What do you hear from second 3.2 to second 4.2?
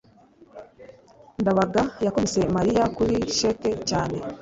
cheque cyane